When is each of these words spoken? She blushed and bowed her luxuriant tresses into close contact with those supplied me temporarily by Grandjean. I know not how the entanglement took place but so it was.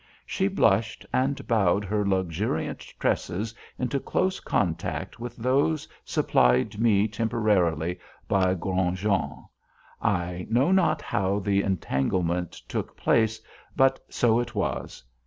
She 0.25 0.47
blushed 0.47 1.05
and 1.13 1.47
bowed 1.47 1.83
her 1.85 2.03
luxuriant 2.03 2.79
tresses 2.99 3.53
into 3.77 3.99
close 3.99 4.39
contact 4.39 5.19
with 5.19 5.35
those 5.35 5.87
supplied 6.03 6.79
me 6.79 7.07
temporarily 7.07 7.99
by 8.27 8.55
Grandjean. 8.55 9.47
I 10.01 10.47
know 10.49 10.71
not 10.71 11.03
how 11.03 11.37
the 11.37 11.61
entanglement 11.61 12.53
took 12.67 12.97
place 12.97 13.39
but 13.75 13.99
so 14.09 14.39
it 14.39 14.55
was. 14.55 15.03